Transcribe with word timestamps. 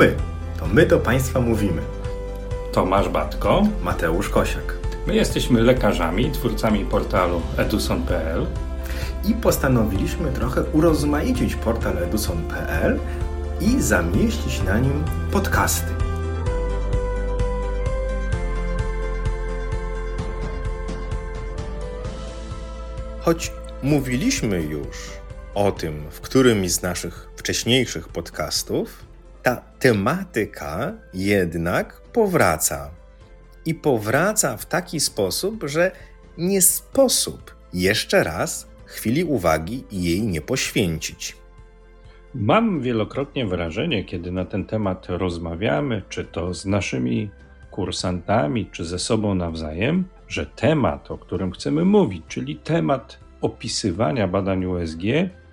my. 0.00 0.16
To 0.58 0.66
my 0.66 0.86
do 0.86 0.98
Państwa 0.98 1.40
mówimy. 1.40 1.82
Tomasz 2.72 3.08
Batko. 3.08 3.62
Mateusz 3.82 4.28
Kosiak. 4.28 4.76
My 5.06 5.14
jesteśmy 5.14 5.62
lekarzami, 5.62 6.30
twórcami 6.30 6.84
portalu 6.84 7.42
eduson.pl 7.56 8.46
I 9.24 9.34
postanowiliśmy 9.34 10.32
trochę 10.32 10.62
urozmaicić 10.62 11.54
portal 11.54 11.98
eduson.pl 11.98 13.00
i 13.60 13.82
zamieścić 13.82 14.62
na 14.62 14.78
nim 14.78 15.04
podcasty. 15.32 15.92
Choć 23.20 23.52
mówiliśmy 23.82 24.62
już 24.62 25.10
o 25.54 25.72
tym 25.72 26.10
w 26.10 26.20
którymś 26.20 26.70
z 26.70 26.82
naszych 26.82 27.28
wcześniejszych 27.36 28.08
podcastów, 28.08 29.09
ta 29.42 29.56
tematyka 29.78 30.92
jednak 31.14 32.00
powraca. 32.12 32.90
I 33.66 33.74
powraca 33.74 34.56
w 34.56 34.66
taki 34.66 35.00
sposób, 35.00 35.64
że 35.66 35.90
nie 36.38 36.62
sposób 36.62 37.54
jeszcze 37.72 38.24
raz 38.24 38.70
chwili 38.84 39.24
uwagi 39.24 39.84
jej 39.92 40.22
nie 40.22 40.40
poświęcić. 40.40 41.36
Mam 42.34 42.80
wielokrotnie 42.80 43.46
wrażenie, 43.46 44.04
kiedy 44.04 44.32
na 44.32 44.44
ten 44.44 44.64
temat 44.64 45.06
rozmawiamy, 45.08 46.02
czy 46.08 46.24
to 46.24 46.54
z 46.54 46.66
naszymi 46.66 47.30
kursantami, 47.70 48.66
czy 48.66 48.84
ze 48.84 48.98
sobą 48.98 49.34
nawzajem, 49.34 50.04
że 50.28 50.46
temat, 50.46 51.10
o 51.10 51.18
którym 51.18 51.52
chcemy 51.52 51.84
mówić, 51.84 52.22
czyli 52.28 52.56
temat 52.56 53.18
opisywania 53.40 54.28
badań 54.28 54.64
USG, 54.64 55.02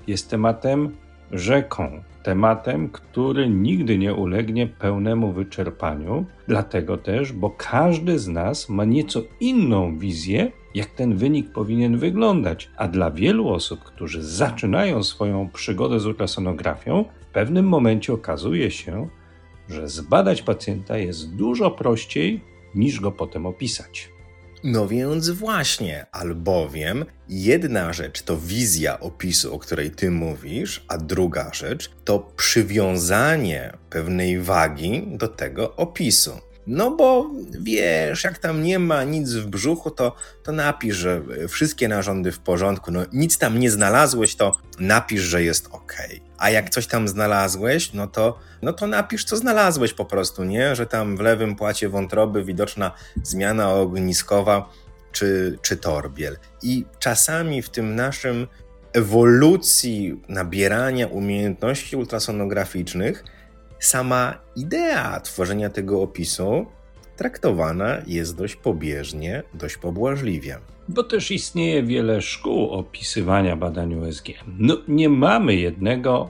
jest 0.07 0.29
tematem 0.29 0.95
rzeką, 1.31 2.03
tematem, 2.27 2.89
który 2.89 3.49
nigdy 3.49 3.97
nie 3.97 4.13
ulegnie 4.13 4.67
pełnemu 4.67 5.31
wyczerpaniu, 5.31 6.25
dlatego 6.47 6.97
też, 6.97 7.33
bo 7.33 7.49
każdy 7.49 8.19
z 8.19 8.27
nas 8.27 8.69
ma 8.69 8.85
nieco 8.85 9.21
inną 9.39 9.97
wizję, 9.97 10.51
jak 10.75 10.87
ten 10.87 11.17
wynik 11.17 11.51
powinien 11.51 11.97
wyglądać. 11.97 12.69
A 12.77 12.87
dla 12.87 13.11
wielu 13.11 13.49
osób, 13.49 13.83
którzy 13.83 14.23
zaczynają 14.23 15.03
swoją 15.03 15.49
przygodę 15.49 15.99
z 15.99 16.05
ultrasonografią, 16.05 17.05
w 17.21 17.25
pewnym 17.25 17.67
momencie 17.67 18.13
okazuje 18.13 18.71
się, 18.71 19.07
że 19.69 19.87
zbadać 19.87 20.41
pacjenta 20.41 20.97
jest 20.97 21.35
dużo 21.35 21.71
prościej 21.71 22.41
niż 22.75 22.99
go 22.99 23.11
potem 23.11 23.45
opisać. 23.45 24.09
No 24.63 24.87
więc 24.87 25.29
właśnie, 25.29 26.05
albowiem 26.11 27.05
jedna 27.29 27.93
rzecz 27.93 28.21
to 28.21 28.37
wizja 28.37 28.99
opisu, 28.99 29.55
o 29.55 29.59
której 29.59 29.91
ty 29.91 30.11
mówisz, 30.11 30.85
a 30.87 30.97
druga 30.97 31.53
rzecz 31.53 31.91
to 32.05 32.19
przywiązanie 32.19 33.73
pewnej 33.89 34.41
wagi 34.41 35.03
do 35.07 35.27
tego 35.27 35.75
opisu. 35.75 36.31
No 36.67 36.91
bo 36.91 37.29
wiesz, 37.59 38.23
jak 38.23 38.37
tam 38.37 38.63
nie 38.63 38.79
ma 38.79 39.03
nic 39.03 39.33
w 39.33 39.47
brzuchu, 39.47 39.91
to, 39.91 40.15
to 40.43 40.51
napisz, 40.51 40.95
że 40.95 41.21
wszystkie 41.49 41.87
narządy 41.87 42.31
w 42.31 42.39
porządku. 42.39 42.91
No 42.91 43.05
nic 43.13 43.37
tam 43.37 43.59
nie 43.59 43.71
znalazłeś, 43.71 44.35
to 44.35 44.57
napisz, 44.79 45.21
że 45.21 45.43
jest 45.43 45.67
ok. 45.71 45.93
A 46.37 46.49
jak 46.49 46.69
coś 46.69 46.87
tam 46.87 47.07
znalazłeś, 47.07 47.93
no 47.93 48.07
to, 48.07 48.39
no 48.61 48.73
to 48.73 48.87
napisz, 48.87 49.23
co 49.23 49.37
znalazłeś 49.37 49.93
po 49.93 50.05
prostu, 50.05 50.43
nie? 50.43 50.75
Że 50.75 50.85
tam 50.85 51.17
w 51.17 51.19
lewym 51.19 51.55
płacie 51.55 51.89
wątroby 51.89 52.43
widoczna 52.43 52.91
zmiana 53.23 53.73
ogniskowa 53.73 54.69
czy, 55.11 55.59
czy 55.61 55.77
torbiel. 55.77 56.37
I 56.61 56.85
czasami 56.99 57.61
w 57.61 57.69
tym 57.69 57.95
naszym 57.95 58.47
ewolucji 58.93 60.21
nabierania 60.29 61.07
umiejętności 61.07 61.95
ultrasonograficznych 61.95 63.23
sama 63.79 64.33
idea 64.55 65.19
tworzenia 65.19 65.69
tego 65.69 66.01
opisu 66.01 66.65
traktowana 67.15 67.97
jest 68.07 68.37
dość 68.37 68.55
pobieżnie, 68.55 69.43
dość 69.53 69.77
pobłażliwie. 69.77 70.57
Bo 70.89 71.03
też 71.03 71.31
istnieje 71.31 71.83
wiele 71.83 72.21
szkół 72.21 72.69
opisywania 72.69 73.55
badań 73.55 73.95
USG. 73.95 74.27
No, 74.57 74.77
nie 74.87 75.09
mamy 75.09 75.55
jednego 75.55 76.29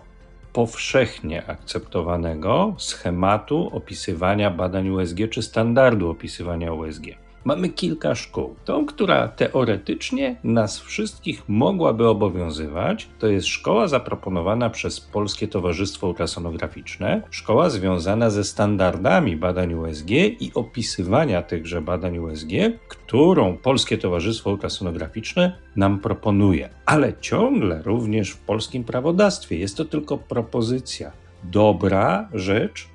powszechnie 0.53 1.45
akceptowanego 1.45 2.75
schematu 2.77 3.69
opisywania 3.73 4.51
badań 4.51 4.89
USG 4.89 5.17
czy 5.29 5.41
standardu 5.41 6.09
opisywania 6.09 6.73
USG. 6.73 7.05
Mamy 7.45 7.69
kilka 7.69 8.15
szkół. 8.15 8.55
Tą, 8.65 8.85
która 8.85 9.27
teoretycznie 9.27 10.35
nas 10.43 10.79
wszystkich 10.79 11.49
mogłaby 11.49 12.07
obowiązywać, 12.07 13.07
to 13.19 13.27
jest 13.27 13.47
szkoła 13.47 13.87
zaproponowana 13.87 14.69
przez 14.69 14.99
Polskie 14.99 15.47
Towarzystwo 15.47 16.07
Ultrasonograficzne, 16.07 17.21
szkoła 17.29 17.69
związana 17.69 18.29
ze 18.29 18.43
standardami 18.43 19.35
badań 19.35 19.73
USG 19.73 20.09
i 20.39 20.51
opisywania 20.55 21.41
tychże 21.41 21.81
badań 21.81 22.17
USG, 22.17 22.51
którą 22.87 23.57
Polskie 23.57 23.97
Towarzystwo 23.97 24.49
Ultrasonograficzne 24.49 25.57
nam 25.75 25.99
proponuje. 25.99 26.69
Ale 26.85 27.13
ciągle 27.21 27.81
również 27.81 28.31
w 28.31 28.37
polskim 28.37 28.83
prawodawstwie 28.83 29.57
jest 29.57 29.77
to 29.77 29.85
tylko 29.85 30.17
propozycja. 30.17 31.11
Dobra 31.43 32.29
rzecz, 32.33 32.87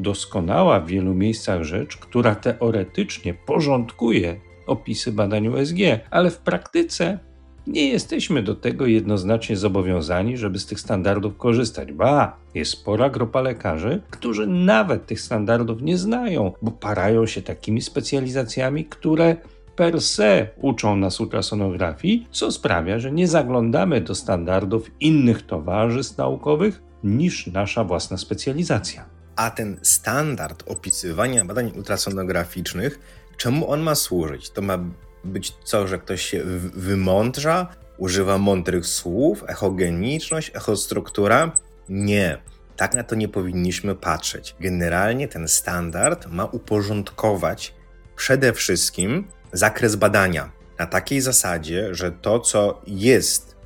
doskonała 0.00 0.80
w 0.80 0.86
wielu 0.86 1.14
miejscach 1.14 1.62
rzecz, 1.62 1.96
która 1.96 2.34
teoretycznie 2.34 3.34
porządkuje 3.34 4.40
opisy 4.66 5.12
badań 5.12 5.48
USG, 5.48 5.76
ale 6.10 6.30
w 6.30 6.38
praktyce 6.38 7.18
nie 7.66 7.88
jesteśmy 7.88 8.42
do 8.42 8.54
tego 8.54 8.86
jednoznacznie 8.86 9.56
zobowiązani, 9.56 10.36
żeby 10.36 10.58
z 10.58 10.66
tych 10.66 10.80
standardów 10.80 11.36
korzystać. 11.36 11.92
Ba, 11.92 12.36
jest 12.54 12.70
spora 12.70 13.10
grupa 13.10 13.40
lekarzy, 13.40 14.02
którzy 14.10 14.46
nawet 14.46 15.06
tych 15.06 15.20
standardów 15.20 15.82
nie 15.82 15.98
znają, 15.98 16.52
bo 16.62 16.70
parają 16.70 17.26
się 17.26 17.42
takimi 17.42 17.80
specjalizacjami, 17.80 18.84
które 18.84 19.36
per 19.76 20.00
se 20.00 20.48
uczą 20.56 20.96
nas 20.96 21.20
ultrasonografii, 21.20 22.26
co 22.30 22.52
sprawia, 22.52 22.98
że 22.98 23.12
nie 23.12 23.28
zaglądamy 23.28 24.00
do 24.00 24.14
standardów 24.14 24.90
innych 25.00 25.46
towarzystw 25.46 26.18
naukowych 26.18 26.82
niż 27.04 27.46
nasza 27.46 27.84
własna 27.84 28.16
specjalizacja. 28.16 29.19
A 29.40 29.50
ten 29.50 29.80
standard 29.82 30.62
opisywania 30.66 31.44
badań 31.44 31.72
ultrasonograficznych, 31.76 32.98
czemu 33.36 33.70
on 33.70 33.80
ma 33.80 33.94
służyć? 33.94 34.50
To 34.50 34.62
ma 34.62 34.78
być 35.24 35.52
co, 35.64 35.86
że 35.86 35.98
ktoś 35.98 36.22
się 36.22 36.40
wymądrza, 36.74 37.66
używa 37.98 38.38
mądrych 38.38 38.86
słów, 38.86 39.44
echogeniczność, 39.46 40.50
echostruktura? 40.54 41.52
Nie. 41.88 42.38
Tak 42.76 42.94
na 42.94 43.04
to 43.04 43.14
nie 43.14 43.28
powinniśmy 43.28 43.94
patrzeć. 43.94 44.56
Generalnie 44.60 45.28
ten 45.28 45.48
standard 45.48 46.26
ma 46.26 46.44
uporządkować 46.44 47.74
przede 48.16 48.52
wszystkim 48.52 49.28
zakres 49.52 49.96
badania. 49.96 50.52
Na 50.78 50.86
takiej 50.86 51.20
zasadzie, 51.20 51.94
że 51.94 52.12
to, 52.12 52.40
co 52.40 52.82
jest 52.86 53.56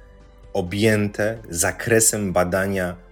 objęte 0.52 1.38
zakresem 1.50 2.32
badania 2.32 3.03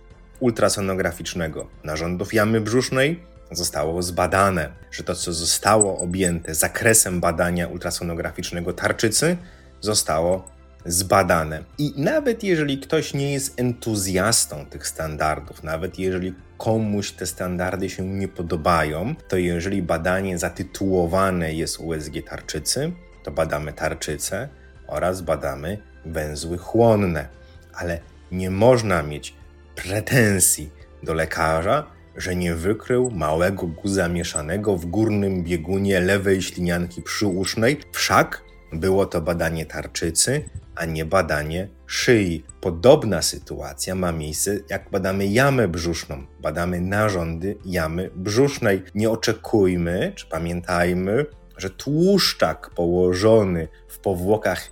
ultrasonograficznego 0.43 1.67
narządów 1.85 2.35
jamy 2.35 2.61
brzusznej 2.61 3.23
zostało 3.51 4.03
zbadane, 4.03 4.73
że 4.91 5.03
to, 5.03 5.15
co 5.15 5.33
zostało 5.33 5.99
objęte 5.99 6.55
zakresem 6.55 7.21
badania 7.21 7.69
ultrasonograficznego 7.69 8.73
tarczycy, 8.73 9.37
zostało 9.81 10.49
zbadane. 10.87 11.65
I 11.79 11.93
nawet 11.97 12.45
jeżeli 12.45 12.79
ktoś 12.79 13.15
nie 13.15 13.33
jest 13.33 13.61
entuzjastą 13.61 14.67
tych 14.67 14.87
standardów, 14.87 15.63
nawet 15.63 15.99
jeżeli 15.99 16.35
komuś 16.59 17.13
te 17.13 17.27
standardy 17.27 17.91
się 17.91 18.03
nie 18.07 18.29
podobają, 18.29 19.15
to 19.29 19.37
jeżeli 19.37 19.83
badanie 19.83 20.39
zatytułowane 20.39 21.55
jest 21.55 21.81
USG 21.81 22.13
tarczycy, 22.29 22.93
to 23.25 23.31
badamy 23.31 23.73
tarczycę 23.73 24.49
oraz 24.87 25.21
badamy 25.21 25.79
węzły 26.07 26.59
chłonne. 26.59 27.29
Ale 27.75 28.01
nie 28.33 28.51
można 28.51 29.03
mieć 29.03 29.35
pretensji 29.75 30.71
do 31.03 31.15
lekarza, 31.15 31.87
że 32.17 32.37
nie 32.37 32.55
wykrył 32.55 33.11
małego 33.11 33.67
guza 33.67 34.09
mieszanego 34.09 34.77
w 34.77 34.87
górnym 34.87 35.43
biegunie 35.43 36.01
lewej 36.01 36.43
ślinianki 36.43 37.03
przyusznej, 37.03 37.81
wszak 37.93 38.43
było 38.73 39.07
to 39.07 39.21
badanie 39.21 39.67
tarczycy, 39.67 40.45
a 40.75 40.85
nie 40.85 41.05
badanie 41.05 41.69
szyi. 41.87 42.45
Podobna 42.61 43.23
sytuacja 43.23 43.95
ma 43.95 44.13
miejsce, 44.13 44.59
jak 44.71 44.91
badamy 44.91 45.27
jamę 45.27 45.69
brzuszną. 45.69 46.27
Badamy 46.41 46.81
narządy 46.81 47.57
jamy 47.65 48.11
brzusznej. 48.15 48.83
Nie 48.95 49.11
oczekujmy, 49.11 50.13
czy 50.17 50.27
pamiętajmy, 50.27 51.27
że 51.57 51.71
tłuszczak 51.71 52.71
położony 52.71 53.69
w 53.89 53.99
powłokach 53.99 54.71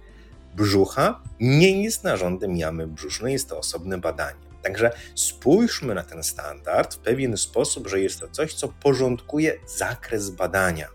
brzucha 0.57 1.23
nie 1.41 1.83
jest 1.83 2.05
narządem 2.05 2.57
jamy 2.57 2.87
brzusznej, 2.87 3.33
jest 3.33 3.49
to 3.49 3.59
osobne 3.59 3.99
badanie. 3.99 4.50
Także 4.63 4.91
spójrzmy 5.15 5.95
na 5.95 6.03
ten 6.03 6.23
standard 6.23 6.95
w 6.95 6.99
pewien 6.99 7.37
sposób, 7.37 7.89
że 7.89 8.01
jest 8.01 8.21
to 8.21 8.29
coś, 8.29 8.55
co 8.55 8.69
porządkuje 8.69 9.57
zakres 9.67 10.31
badania. 10.31 10.89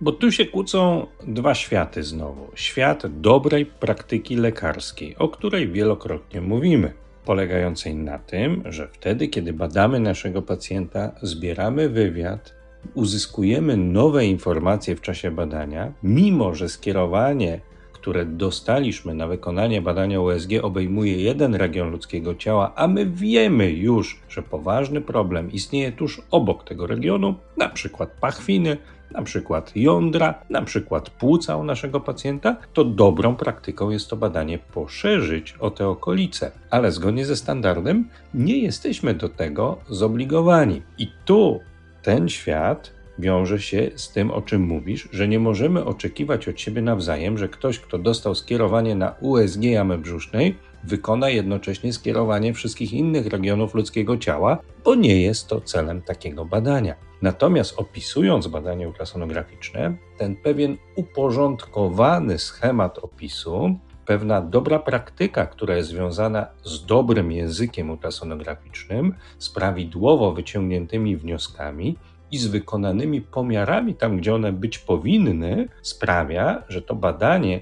Bo 0.00 0.12
tu 0.12 0.32
się 0.32 0.46
kłócą 0.46 1.06
dwa 1.26 1.54
światy 1.54 2.02
znowu. 2.02 2.50
Świat 2.54 3.20
dobrej 3.20 3.66
praktyki 3.66 4.36
lekarskiej, 4.36 5.16
o 5.16 5.28
której 5.28 5.72
wielokrotnie 5.72 6.40
mówimy. 6.40 6.92
polegającej 7.24 7.94
na 7.94 8.18
tym, 8.18 8.62
że 8.66 8.88
wtedy, 8.88 9.28
kiedy 9.28 9.52
badamy 9.52 10.00
naszego 10.00 10.42
pacjenta, 10.42 11.12
zbieramy 11.22 11.88
wywiad, 11.88 12.54
uzyskujemy 12.94 13.76
nowe 13.76 14.26
informacje 14.26 14.96
w 14.96 15.00
czasie 15.00 15.30
badania, 15.30 15.92
mimo 16.02 16.54
że 16.54 16.68
skierowanie, 16.68 17.60
które 18.02 18.26
dostaliśmy 18.26 19.14
na 19.14 19.26
wykonanie 19.26 19.82
badania 19.82 20.20
USG, 20.20 20.50
obejmuje 20.62 21.22
jeden 21.22 21.54
region 21.54 21.90
ludzkiego 21.90 22.34
ciała, 22.34 22.72
a 22.76 22.88
my 22.88 23.06
wiemy 23.06 23.70
już, 23.70 24.20
że 24.28 24.42
poważny 24.42 25.00
problem 25.00 25.52
istnieje 25.52 25.92
tuż 25.92 26.22
obok 26.30 26.64
tego 26.64 26.86
regionu, 26.86 27.34
na 27.56 27.68
przykład 27.68 28.10
pachwiny, 28.20 28.76
na 29.10 29.22
przykład 29.22 29.72
jądra, 29.76 30.34
na 30.50 30.62
przykład 30.62 31.10
płuca 31.10 31.56
u 31.56 31.64
naszego 31.64 32.00
pacjenta, 32.00 32.56
to 32.72 32.84
dobrą 32.84 33.36
praktyką 33.36 33.90
jest 33.90 34.10
to 34.10 34.16
badanie 34.16 34.58
poszerzyć 34.58 35.54
o 35.60 35.70
te 35.70 35.88
okolice. 35.88 36.52
Ale 36.70 36.92
zgodnie 36.92 37.26
ze 37.26 37.36
standardem 37.36 38.08
nie 38.34 38.58
jesteśmy 38.58 39.14
do 39.14 39.28
tego 39.28 39.78
zobligowani. 39.88 40.82
I 40.98 41.08
tu 41.24 41.60
ten 42.02 42.28
świat 42.28 43.01
wiąże 43.18 43.60
się 43.60 43.90
z 43.96 44.12
tym, 44.12 44.30
o 44.30 44.42
czym 44.42 44.62
mówisz, 44.62 45.08
że 45.12 45.28
nie 45.28 45.38
możemy 45.38 45.84
oczekiwać 45.84 46.48
od 46.48 46.60
siebie 46.60 46.82
nawzajem, 46.82 47.38
że 47.38 47.48
ktoś, 47.48 47.78
kto 47.78 47.98
dostał 47.98 48.34
skierowanie 48.34 48.94
na 48.94 49.14
USG 49.20 49.62
jamy 49.62 49.98
brzusznej, 49.98 50.56
wykona 50.84 51.28
jednocześnie 51.28 51.92
skierowanie 51.92 52.54
wszystkich 52.54 52.92
innych 52.92 53.26
regionów 53.26 53.74
ludzkiego 53.74 54.16
ciała, 54.16 54.58
bo 54.84 54.94
nie 54.94 55.22
jest 55.22 55.48
to 55.48 55.60
celem 55.60 56.02
takiego 56.02 56.44
badania. 56.44 56.94
Natomiast 57.22 57.78
opisując 57.78 58.46
badanie 58.46 58.88
ultrasonograficzne, 58.88 59.96
ten 60.18 60.36
pewien 60.36 60.76
uporządkowany 60.96 62.38
schemat 62.38 62.98
opisu, 62.98 63.78
pewna 64.06 64.40
dobra 64.40 64.78
praktyka, 64.78 65.46
która 65.46 65.76
jest 65.76 65.88
związana 65.88 66.46
z 66.64 66.86
dobrym 66.86 67.32
językiem 67.32 67.90
ultrasonograficznym, 67.90 69.14
z 69.38 69.50
prawidłowo 69.50 70.32
wyciągniętymi 70.32 71.16
wnioskami, 71.16 71.96
i 72.32 72.38
z 72.38 72.46
wykonanymi 72.46 73.20
pomiarami 73.20 73.94
tam, 73.94 74.16
gdzie 74.16 74.34
one 74.34 74.52
być 74.52 74.78
powinny, 74.78 75.68
sprawia, 75.82 76.62
że 76.68 76.82
to 76.82 76.94
badanie 76.94 77.60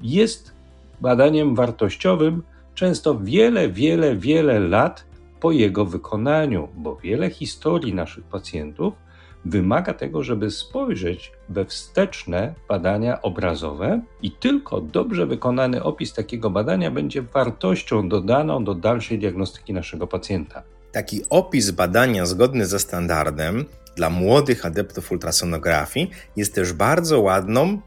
jest 0.00 0.54
badaniem 1.00 1.54
wartościowym 1.54 2.42
często 2.74 3.18
wiele, 3.18 3.68
wiele, 3.68 4.16
wiele 4.16 4.60
lat 4.60 5.04
po 5.40 5.52
jego 5.52 5.84
wykonaniu, 5.84 6.68
bo 6.76 6.96
wiele 6.96 7.30
historii 7.30 7.94
naszych 7.94 8.24
pacjentów 8.24 8.94
wymaga 9.44 9.94
tego, 9.94 10.22
żeby 10.22 10.50
spojrzeć 10.50 11.32
we 11.48 11.64
wsteczne 11.64 12.54
badania 12.68 13.22
obrazowe 13.22 14.00
i 14.22 14.30
tylko 14.30 14.80
dobrze 14.80 15.26
wykonany 15.26 15.82
opis 15.82 16.12
takiego 16.12 16.50
badania 16.50 16.90
będzie 16.90 17.22
wartością 17.22 18.08
dodaną 18.08 18.64
do 18.64 18.74
dalszej 18.74 19.18
diagnostyki 19.18 19.72
naszego 19.72 20.06
pacjenta. 20.06 20.62
Taki 20.96 21.22
opis 21.30 21.70
badania 21.70 22.26
zgodny 22.26 22.66
ze 22.66 22.78
standardem 22.78 23.64
dla 23.96 24.10
młodych 24.10 24.66
adeptów 24.66 25.12
ultrasonografii 25.12 26.10
jest 26.36 26.54
też 26.54 26.72
bardzo 26.72 27.20
ładną 27.20 27.80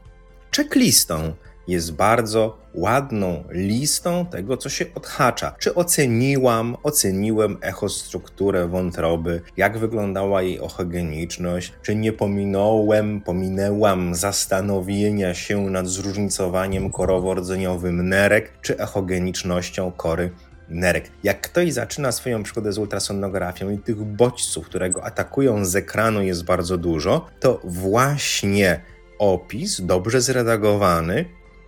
checklistą. 0.56 1.32
Jest 1.68 1.92
bardzo 1.92 2.58
ładną 2.74 3.44
listą 3.50 4.26
tego, 4.26 4.56
co 4.56 4.68
się 4.68 4.86
odhacza. 4.94 5.54
Czy 5.58 5.74
oceniłam, 5.74 6.76
oceniłem 6.82 7.58
echostrukturę 7.60 8.68
wątroby, 8.68 9.42
jak 9.56 9.78
wyglądała 9.78 10.42
jej 10.42 10.60
ochogeniczność, 10.60 11.72
czy 11.82 11.94
nie 11.94 12.12
pominąłem, 12.12 13.20
pominęłam 13.20 14.14
zastanowienia 14.14 15.34
się 15.34 15.60
nad 15.60 15.86
zróżnicowaniem 15.86 16.90
korowo-rdzeniowym 16.90 18.02
nerek, 18.02 18.52
czy 18.62 18.78
echogenicznością 18.78 19.92
kory 19.92 20.30
nerek. 20.70 21.10
Jak 21.22 21.40
ktoś 21.40 21.72
zaczyna 21.72 22.12
swoją 22.12 22.42
przygodę 22.42 22.72
z 22.72 22.78
ultrasonografią 22.78 23.70
i 23.70 23.78
tych 23.78 24.04
bodźców, 24.04 24.66
które 24.66 24.90
go 24.90 25.04
atakują 25.04 25.64
z 25.64 25.76
ekranu 25.76 26.22
jest 26.22 26.44
bardzo 26.44 26.78
dużo, 26.78 27.26
to 27.40 27.60
właśnie 27.64 28.80
opis 29.18 29.80
dobrze 29.80 30.20
zredagowany 30.20 31.24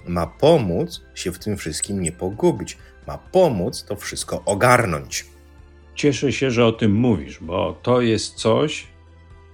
ma 0.07 0.27
pomóc 0.27 1.01
się 1.15 1.33
w 1.33 1.39
tym 1.39 1.57
wszystkim 1.57 2.03
nie 2.03 2.13
pogubić, 2.13 2.79
ma 3.07 3.19
pomóc 3.19 3.85
to 3.85 3.97
wszystko 3.97 4.43
ogarnąć. 4.45 5.27
Cieszę 5.95 6.33
się, 6.33 6.51
że 6.51 6.67
o 6.67 6.73
tym 6.73 6.93
mówisz, 6.93 7.39
bo 7.41 7.79
to 7.83 8.01
jest 8.01 8.35
coś, 8.35 8.87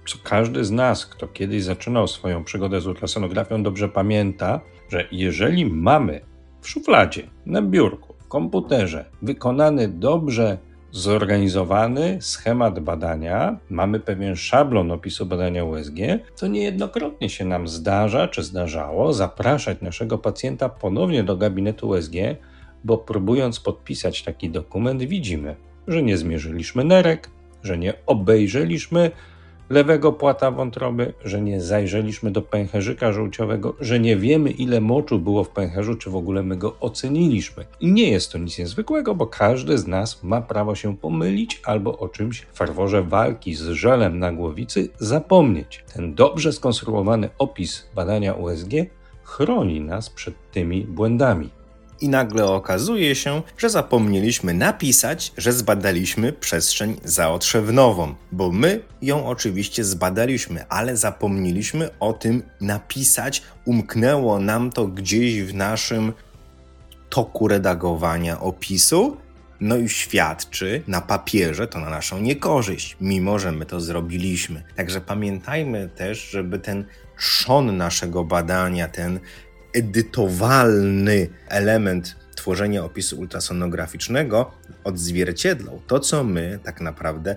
co 0.07 0.17
każdy 0.23 0.65
z 0.65 0.71
nas, 0.71 1.05
kto 1.05 1.27
kiedyś 1.27 1.63
zaczynał 1.63 2.07
swoją 2.07 2.43
przygodę 2.43 2.81
z 2.81 2.87
ultrasonografią, 2.87 3.63
dobrze 3.63 3.89
pamięta, 3.89 4.61
że 4.89 5.07
jeżeli 5.11 5.65
mamy 5.65 6.21
w 6.61 6.69
szufladzie, 6.69 7.29
na 7.45 7.61
biurku, 7.61 8.08
komputerze. 8.29 9.05
Wykonany 9.21 9.87
dobrze 9.87 10.57
zorganizowany 10.91 12.17
schemat 12.21 12.79
badania, 12.79 13.57
mamy 13.69 13.99
pewien 13.99 14.35
szablon 14.35 14.91
opisu 14.91 15.25
badania 15.25 15.63
USG, 15.65 15.97
to 16.39 16.47
niejednokrotnie 16.47 17.29
się 17.29 17.45
nam 17.45 17.67
zdarza, 17.67 18.27
czy 18.27 18.43
zdarzało, 18.43 19.13
zapraszać 19.13 19.81
naszego 19.81 20.17
pacjenta 20.17 20.69
ponownie 20.69 21.23
do 21.23 21.37
gabinetu 21.37 21.89
USG, 21.89 22.13
bo 22.83 22.97
próbując 22.97 23.59
podpisać 23.59 24.23
taki 24.23 24.49
dokument, 24.49 25.03
widzimy, 25.03 25.55
że 25.87 26.03
nie 26.03 26.17
zmierzyliśmy 26.17 26.83
nerek, 26.83 27.29
że 27.63 27.77
nie 27.77 27.93
obejrzeliśmy 28.05 29.11
lewego 29.69 30.13
płata 30.13 30.51
wątroby, 30.51 31.13
że 31.25 31.41
nie 31.41 31.61
zajrzeliśmy 31.61 32.31
do 32.31 32.41
pęcherzyka 32.41 33.11
żółciowego, 33.11 33.75
że 33.79 33.99
nie 33.99 34.17
wiemy 34.17 34.51
ile 34.51 34.81
moczu 34.81 35.19
było 35.19 35.43
w 35.43 35.49
pęcherzu, 35.49 35.95
czy 35.95 36.09
w 36.09 36.15
ogóle 36.15 36.43
my 36.43 36.57
go 36.57 36.75
oceniliśmy. 36.79 37.65
I 37.79 37.91
nie 37.91 38.09
jest 38.09 38.31
to 38.31 38.37
nic 38.37 38.57
niezwykłego, 38.57 39.15
bo 39.15 39.27
każdy 39.27 39.77
z 39.77 39.87
nas 39.87 40.23
ma 40.23 40.41
prawo 40.41 40.75
się 40.75 40.97
pomylić 40.97 41.61
albo 41.65 41.97
o 41.97 42.09
czymś 42.09 42.41
w 42.41 42.57
farworze 42.57 43.03
walki 43.03 43.55
z 43.55 43.67
żelem 43.67 44.19
na 44.19 44.31
głowicy 44.31 44.89
zapomnieć. 44.99 45.83
Ten 45.93 46.15
dobrze 46.15 46.53
skonstruowany 46.53 47.29
opis 47.37 47.89
badania 47.95 48.33
USG 48.33 48.71
chroni 49.23 49.81
nas 49.81 50.09
przed 50.09 50.51
tymi 50.51 50.81
błędami 50.81 51.58
i 52.01 52.09
nagle 52.09 52.45
okazuje 52.45 53.15
się, 53.15 53.41
że 53.57 53.69
zapomnieliśmy 53.69 54.53
napisać, 54.53 55.33
że 55.37 55.53
zbadaliśmy 55.53 56.33
przestrzeń 56.33 56.97
zaotrzewnową, 57.03 58.15
bo 58.31 58.51
my 58.51 58.81
ją 59.01 59.27
oczywiście 59.27 59.83
zbadaliśmy, 59.83 60.67
ale 60.69 60.97
zapomnieliśmy 60.97 61.89
o 61.99 62.13
tym 62.13 62.43
napisać, 62.61 63.41
umknęło 63.65 64.39
nam 64.39 64.71
to 64.71 64.87
gdzieś 64.87 65.41
w 65.41 65.53
naszym 65.53 66.13
toku 67.09 67.47
redagowania 67.47 68.39
opisu. 68.39 69.17
No 69.61 69.77
i 69.77 69.89
świadczy 69.89 70.83
na 70.87 71.01
papierze 71.01 71.67
to 71.67 71.79
na 71.79 71.89
naszą 71.89 72.19
niekorzyść, 72.19 72.97
mimo 73.01 73.39
że 73.39 73.51
my 73.51 73.65
to 73.65 73.79
zrobiliśmy. 73.79 74.63
Także 74.75 75.01
pamiętajmy 75.01 75.89
też, 75.89 76.29
żeby 76.29 76.59
ten 76.59 76.85
trzon 77.17 77.77
naszego 77.77 78.23
badania, 78.23 78.87
ten 78.87 79.19
edytowalny 79.73 81.27
element 81.47 82.15
tworzenia 82.35 82.83
opisu 82.83 83.19
ultrasonograficznego 83.19 84.51
odzwierciedlał 84.83 85.81
to, 85.87 85.99
co 85.99 86.23
my 86.23 86.59
tak 86.63 86.81
naprawdę 86.81 87.35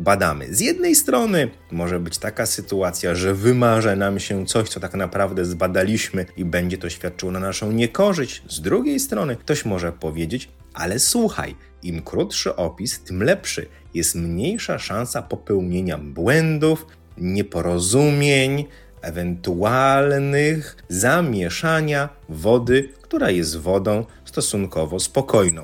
badamy. 0.00 0.54
Z 0.54 0.60
jednej 0.60 0.94
strony 0.94 1.50
może 1.70 2.00
być 2.00 2.18
taka 2.18 2.46
sytuacja, 2.46 3.14
że 3.14 3.34
wymarzy 3.34 3.96
nam 3.96 4.20
się 4.20 4.46
coś, 4.46 4.68
co 4.68 4.80
tak 4.80 4.94
naprawdę 4.94 5.44
zbadaliśmy 5.44 6.26
i 6.36 6.44
będzie 6.44 6.78
to 6.78 6.90
świadczyło 6.90 7.32
na 7.32 7.40
naszą 7.40 7.72
niekorzyść. 7.72 8.42
Z 8.48 8.60
drugiej 8.60 9.00
strony 9.00 9.36
ktoś 9.36 9.64
może 9.64 9.92
powiedzieć, 9.92 10.48
ale 10.74 10.98
słuchaj, 10.98 11.56
im 11.82 12.02
krótszy 12.02 12.56
opis, 12.56 13.00
tym 13.00 13.22
lepszy. 13.22 13.66
Jest 13.94 14.14
mniejsza 14.14 14.78
szansa 14.78 15.22
popełnienia 15.22 15.98
błędów, 15.98 16.86
nieporozumień, 17.18 18.64
ewentualnych 19.02 20.76
zamieszania 20.88 22.08
wody, 22.28 22.88
która 23.02 23.30
jest 23.30 23.58
wodą 23.58 24.04
stosunkowo 24.24 25.00
spokojną. 25.00 25.62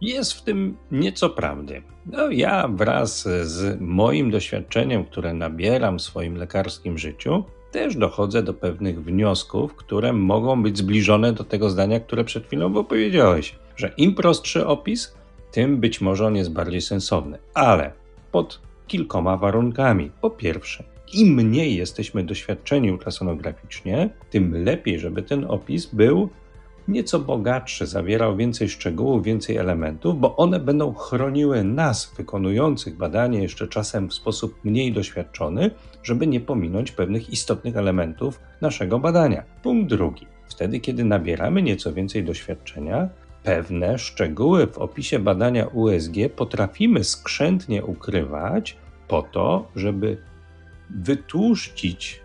Jest 0.00 0.32
w 0.32 0.42
tym 0.42 0.76
nieco 0.90 1.30
prawdy. 1.30 1.82
No, 2.06 2.30
ja 2.30 2.68
wraz 2.68 3.28
z 3.42 3.80
moim 3.80 4.30
doświadczeniem, 4.30 5.04
które 5.04 5.34
nabieram 5.34 5.98
w 5.98 6.02
swoim 6.02 6.36
lekarskim 6.36 6.98
życiu, 6.98 7.44
też 7.72 7.96
dochodzę 7.96 8.42
do 8.42 8.54
pewnych 8.54 9.04
wniosków, 9.04 9.74
które 9.74 10.12
mogą 10.12 10.62
być 10.62 10.78
zbliżone 10.78 11.32
do 11.32 11.44
tego 11.44 11.70
zdania, 11.70 12.00
które 12.00 12.24
przed 12.24 12.46
chwilą 12.46 12.76
opowiedziałeś, 12.76 13.54
że 13.76 13.92
im 13.96 14.14
prostszy 14.14 14.66
opis, 14.66 15.14
tym 15.52 15.80
być 15.80 16.00
może 16.00 16.26
on 16.26 16.36
jest 16.36 16.52
bardziej 16.52 16.80
sensowny, 16.80 17.38
ale 17.54 17.92
pod 18.32 18.60
kilkoma 18.86 19.36
warunkami. 19.36 20.10
Po 20.20 20.30
pierwsze, 20.30 20.84
im 21.12 21.34
mniej 21.34 21.76
jesteśmy 21.76 22.24
doświadczeni 22.24 22.92
ultrasonograficznie, 22.92 24.10
tym 24.30 24.64
lepiej, 24.64 24.98
żeby 24.98 25.22
ten 25.22 25.44
opis 25.44 25.86
był 25.86 26.28
nieco 26.88 27.18
bogatszy, 27.18 27.86
zawierał 27.86 28.36
więcej 28.36 28.68
szczegółów, 28.68 29.24
więcej 29.24 29.56
elementów, 29.56 30.20
bo 30.20 30.36
one 30.36 30.60
będą 30.60 30.94
chroniły 30.94 31.64
nas, 31.64 32.14
wykonujących 32.16 32.96
badanie 32.96 33.42
jeszcze 33.42 33.68
czasem 33.68 34.08
w 34.08 34.14
sposób 34.14 34.64
mniej 34.64 34.92
doświadczony, 34.92 35.70
żeby 36.02 36.26
nie 36.26 36.40
pominąć 36.40 36.92
pewnych 36.92 37.30
istotnych 37.30 37.76
elementów 37.76 38.40
naszego 38.60 38.98
badania. 38.98 39.42
Punkt 39.62 39.90
drugi. 39.90 40.26
Wtedy, 40.48 40.80
kiedy 40.80 41.04
nabieramy 41.04 41.62
nieco 41.62 41.92
więcej 41.92 42.24
doświadczenia, 42.24 43.08
pewne 43.42 43.98
szczegóły 43.98 44.66
w 44.66 44.78
opisie 44.78 45.18
badania 45.18 45.66
USG 45.66 46.14
potrafimy 46.36 47.04
skrzętnie 47.04 47.84
ukrywać 47.84 48.76
po 49.08 49.22
to, 49.22 49.68
żeby 49.76 50.16
wytłuszczyć, 50.94 52.20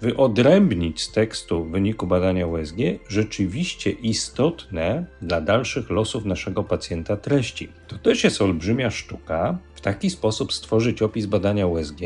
wyodrębnić 0.00 1.02
z 1.02 1.12
tekstu 1.12 1.64
w 1.64 1.70
wyniku 1.70 2.06
badania 2.06 2.46
USG 2.46 2.76
rzeczywiście 3.08 3.90
istotne 3.90 5.06
dla 5.22 5.40
dalszych 5.40 5.90
losów 5.90 6.24
naszego 6.24 6.64
pacjenta 6.64 7.16
treści. 7.16 7.68
To 7.88 7.98
też 7.98 8.24
jest 8.24 8.42
olbrzymia 8.42 8.90
sztuka 8.90 9.58
w 9.74 9.80
taki 9.80 10.10
sposób 10.10 10.52
stworzyć 10.52 11.02
opis 11.02 11.26
badania 11.26 11.66
USG, 11.66 12.00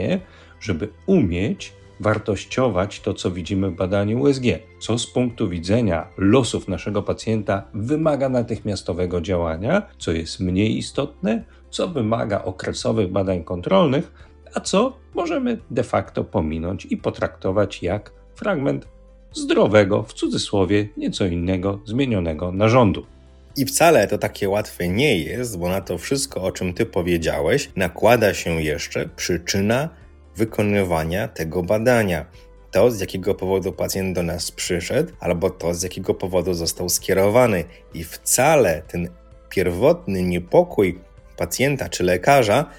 żeby 0.61 0.89
umieć 1.07 1.73
wartościować 2.01 3.01
to, 3.01 3.15
co 3.15 3.31
widzimy 3.31 3.71
w 3.71 3.77
badaniu 3.77 4.21
USG, 4.21 4.45
co 4.81 4.99
z 4.99 5.07
punktu 5.07 5.49
widzenia 5.49 6.09
losów 6.19 6.69
naszego 6.69 7.03
pacjenta 7.03 7.63
wymaga 7.75 8.29
natychmiastowego 8.29 9.21
działania, 9.21 9.83
co 9.99 10.13
jest 10.13 10.41
mniej 10.41 10.79
istotne, 10.79 11.45
co 11.71 11.89
wymaga 11.89 12.45
okresowych 12.45 13.13
badań 13.13 13.45
kontrolnych, 13.45 14.13
a 14.55 14.61
co 14.61 14.97
możemy 15.15 15.59
de 15.71 15.83
facto 15.83 16.25
pominąć 16.25 16.87
i 16.91 16.97
potraktować 16.97 17.83
jak 17.83 18.13
fragment 18.35 18.89
zdrowego, 19.33 20.03
w 20.03 20.13
cudzysłowie 20.13 20.89
nieco 20.97 21.27
innego, 21.27 21.81
zmienionego 21.85 22.53
narządu. 22.53 23.07
I 23.57 23.65
wcale 23.65 24.09
to 24.09 24.19
takie 24.19 24.49
łatwe 24.49 24.89
nie 24.89 25.19
jest, 25.19 25.59
bo 25.59 25.69
na 25.69 25.81
to 25.81 25.99
wszystko, 25.99 26.43
o 26.43 26.53
czym 26.53 26.75
ty 26.75 26.87
powiedziałeś, 26.87 27.71
nakłada 27.77 28.35
się 28.35 28.63
jeszcze 28.63 29.09
przyczyna 29.17 29.89
wykonywania 30.37 31.29
tego 31.29 31.63
badania. 31.63 32.27
To, 32.71 32.91
z 32.91 33.01
jakiego 33.01 33.35
powodu 33.35 33.73
pacjent 33.73 34.15
do 34.15 34.23
nas 34.23 34.51
przyszedł, 34.51 35.13
albo 35.21 35.51
to, 35.51 35.75
z 35.75 35.83
jakiego 35.83 36.15
powodu 36.15 36.55
został 36.55 36.89
skierowany. 36.89 37.65
I 37.95 38.05
wcale 38.05 38.83
ten 38.89 39.09
pierwotny 39.49 40.23
niepokój 40.23 40.99
pacjenta 41.37 41.89
czy 41.89 42.05
lekarza 42.05 42.71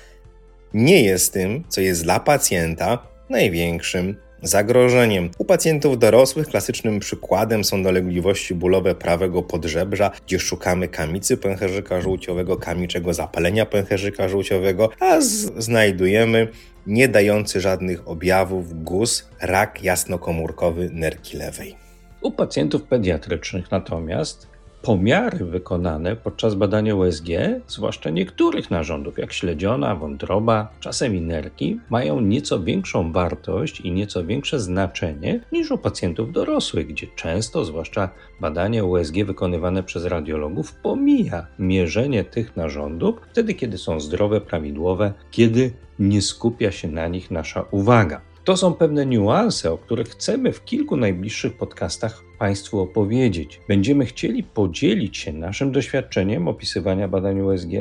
nie 0.74 1.04
jest 1.04 1.34
tym, 1.34 1.64
co 1.70 1.82
jest 1.82 2.04
dla 2.04 2.20
pacjenta 2.20 3.08
największym 3.30 4.16
zagrożeniem. 4.42 5.30
U 5.38 5.46
pacjentów 5.46 6.00
dorosłych 6.00 6.48
klasycznym 6.48 7.00
przykładem 7.00 7.64
są 7.64 7.84
dolegliwości 7.84 8.56
bólowe 8.56 8.96
prawego 8.96 9.44
podżebrza, 9.44 10.12
gdzie 10.28 10.40
szukamy 10.40 10.88
kamicy 10.88 11.38
pęcherzyka 11.38 12.02
żółciowego, 12.02 12.58
kamiczego 12.58 13.14
zapalenia 13.14 13.66
pęcherzyka 13.66 14.30
żółciowego, 14.30 14.90
a 15.00 15.22
znajdujemy 15.58 16.48
nie 16.88 17.08
dający 17.08 17.62
żadnych 17.62 18.08
objawów 18.08 18.84
guz, 18.84 19.30
rak 19.42 19.84
jasnokomórkowy 19.84 20.90
nerki 20.94 21.38
lewej. 21.38 21.76
U 22.22 22.32
pacjentów 22.32 22.84
pediatrycznych 22.84 23.72
natomiast 23.72 24.57
pomiary 24.82 25.46
wykonane 25.46 26.16
podczas 26.16 26.56
badania 26.56 26.96
USG, 26.96 27.28
zwłaszcza 27.68 28.10
niektórych 28.10 28.72
narządów, 28.72 29.18
jak 29.18 29.34
śledziona, 29.34 29.96
wątroba, 29.96 30.72
czasem 30.80 31.16
i 31.16 31.22
nerki, 31.22 31.80
mają 31.90 32.22
nieco 32.22 32.60
większą 32.60 33.12
wartość 33.12 33.82
i 33.82 33.92
nieco 33.92 34.26
większe 34.26 34.60
znaczenie 34.60 35.40
niż 35.52 35.72
u 35.72 35.78
pacjentów 35.78 36.32
dorosłych, 36.32 36.88
gdzie 36.88 37.08
często, 37.16 37.66
zwłaszcza 37.66 38.10
badania 38.42 38.84
USG 38.84 39.16
wykonywane 39.26 39.84
przez 39.84 40.06
radiologów, 40.06 40.74
pomija 40.74 41.48
mierzenie 41.60 42.24
tych 42.24 42.56
narządów 42.56 43.16
wtedy, 43.32 43.54
kiedy 43.54 43.78
są 43.78 44.00
zdrowe, 44.00 44.42
prawidłowe, 44.42 45.14
kiedy 45.32 45.72
nie 46.00 46.22
skupia 46.22 46.72
się 46.72 46.88
na 46.88 47.08
nich 47.08 47.32
nasza 47.32 47.66
uwaga. 47.72 48.22
To 48.44 48.58
są 48.58 48.74
pewne 48.74 49.06
niuanse, 49.06 49.72
o 49.72 49.78
których 49.78 50.08
chcemy 50.08 50.52
w 50.52 50.66
kilku 50.66 50.98
najbliższych 50.98 51.58
podcastach 51.58 52.27
Państwu 52.40 52.80
opowiedzieć. 52.80 53.62
Będziemy 53.68 54.06
chcieli 54.06 54.44
podzielić 54.44 55.18
się 55.18 55.34
naszym 55.34 55.72
doświadczeniem 55.72 56.48
opisywania 56.48 57.08
badań 57.08 57.42
USG, 57.42 57.72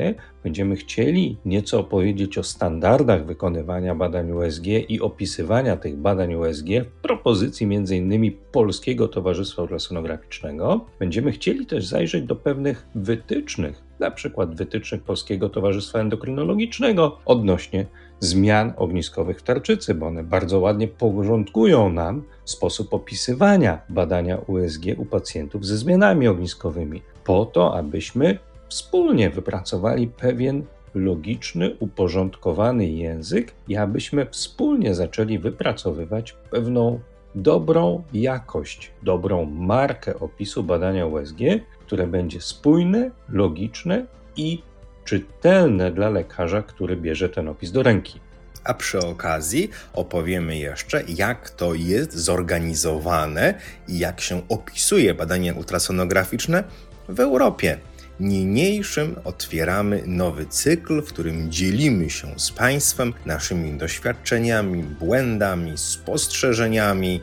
będziemy 0.43 0.75
chcieli 0.75 1.37
nieco 1.45 1.79
opowiedzieć 1.79 2.37
o 2.37 2.43
standardach 2.43 3.25
wykonywania 3.25 3.95
badań 3.95 4.31
USG 4.31 4.65
i 4.89 5.01
opisywania 5.01 5.77
tych 5.77 5.97
badań 5.97 6.35
USG 6.35 6.67
w 6.97 7.01
propozycji 7.01 7.65
m.in. 7.75 8.37
Polskiego 8.51 9.07
Towarzystwa 9.07 9.61
Ultrasonograficznego. 9.61 10.85
Będziemy 10.99 11.31
chcieli 11.31 11.65
też 11.65 11.85
zajrzeć 11.85 12.23
do 12.23 12.35
pewnych 12.35 12.87
wytycznych, 12.95 13.86
na 13.99 14.11
przykład 14.11 14.55
wytycznych 14.55 15.03
Polskiego 15.03 15.49
Towarzystwa 15.49 15.99
Endokrynologicznego 15.99 17.17
odnośnie 17.25 17.85
zmian 18.19 18.73
ogniskowych 18.77 19.39
w 19.39 19.43
tarczycy, 19.43 19.95
bo 19.95 20.07
one 20.07 20.23
bardzo 20.23 20.59
ładnie 20.59 20.87
porządkują 20.87 21.89
nam 21.89 22.23
sposób 22.45 22.93
opisywania 22.93 23.81
badania 23.89 24.37
USG 24.37 24.83
u 24.97 25.05
pacjentów 25.05 25.65
ze 25.65 25.77
zmianami 25.77 26.27
ogniskowymi, 26.27 27.01
po 27.23 27.45
to, 27.45 27.77
abyśmy 27.77 28.39
wspólnie 28.69 29.29
wypracowali 29.29 30.07
pewien 30.07 30.63
logiczny, 30.95 31.75
uporządkowany 31.79 32.87
język 32.87 33.53
i 33.67 33.77
abyśmy 33.77 34.25
wspólnie 34.31 34.95
zaczęli 34.95 35.39
wypracowywać 35.39 36.35
pewną 36.51 36.99
dobrą 37.35 38.03
jakość, 38.13 38.91
dobrą 39.03 39.45
markę 39.45 40.19
opisu 40.19 40.63
badania 40.63 41.05
USG, 41.05 41.39
które 41.87 42.07
będzie 42.07 42.41
spójne, 42.41 43.11
logiczne 43.29 44.05
i 44.35 44.61
czytelne 45.05 45.91
dla 45.91 46.09
lekarza, 46.09 46.61
który 46.61 46.97
bierze 46.97 47.29
ten 47.29 47.47
opis 47.47 47.71
do 47.71 47.83
ręki. 47.83 48.19
A 48.63 48.73
przy 48.73 48.99
okazji 48.99 49.69
opowiemy 49.93 50.57
jeszcze, 50.57 51.03
jak 51.07 51.49
to 51.49 51.73
jest 51.73 52.13
zorganizowane 52.13 53.53
i 53.87 53.99
jak 53.99 54.21
się 54.21 54.41
opisuje 54.49 55.13
badania 55.13 55.53
ultrasonograficzne 55.53 56.63
w 57.09 57.19
Europie. 57.19 57.77
Niniejszym 58.19 59.15
otwieramy 59.23 60.03
nowy 60.05 60.45
cykl, 60.45 61.01
w 61.01 61.07
którym 61.07 61.51
dzielimy 61.51 62.09
się 62.09 62.27
z 62.39 62.51
Państwem 62.51 63.13
naszymi 63.25 63.77
doświadczeniami, 63.77 64.83
błędami, 64.83 65.77
spostrzeżeniami 65.77 67.21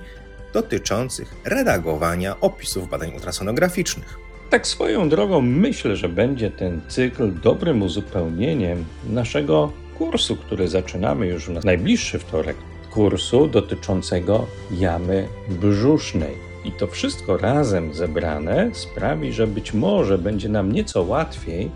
dotyczących 0.53 1.35
redagowania 1.45 2.41
opisów 2.41 2.91
badań 2.91 3.15
ultrasonograficznych. 3.15 4.24
Tak 4.51 4.67
swoją 4.67 5.09
drogą 5.09 5.41
myślę, 5.41 5.97
że 5.97 6.09
będzie 6.09 6.51
ten 6.51 6.81
cykl 6.89 7.33
dobrym 7.43 7.83
uzupełnieniem 7.83 8.85
naszego 9.11 9.73
kursu, 9.99 10.37
który 10.37 10.69
zaczynamy 10.69 11.27
już 11.27 11.49
na 11.49 11.61
najbliższy 11.65 12.19
wtorek. 12.19 12.57
Kursu 12.91 13.47
dotyczącego 13.47 14.47
jamy 14.71 15.29
brzusznej. 15.49 16.35
I 16.65 16.73
to 16.73 16.87
wszystko 16.87 17.37
razem 17.37 17.95
zebrane 17.95 18.71
sprawi, 18.73 19.33
że 19.33 19.47
być 19.47 19.75
może 19.75 20.19
będzie 20.19 20.49
nam 20.49 20.73
nieco 20.73 21.03
łatwiej 21.03 21.71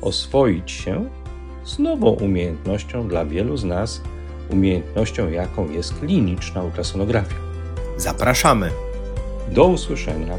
oswoić 0.00 0.70
się 0.70 1.10
z 1.64 1.78
nową 1.78 2.10
umiejętnością 2.10 3.08
dla 3.08 3.24
wielu 3.24 3.56
z 3.56 3.64
nas, 3.64 4.02
umiejętnością, 4.50 5.30
jaką 5.30 5.70
jest 5.70 5.94
kliniczna 5.94 6.62
ultrasonografia. 6.62 7.36
Zapraszamy. 7.96 8.70
Do 9.48 9.66
usłyszenia 9.66 10.38